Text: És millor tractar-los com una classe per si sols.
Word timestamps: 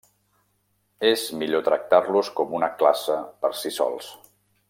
És 1.09 1.25
millor 1.41 1.65
tractar-los 1.67 2.33
com 2.41 2.57
una 2.61 2.71
classe 2.81 3.19
per 3.45 3.55
si 3.61 3.77
sols. 3.79 4.11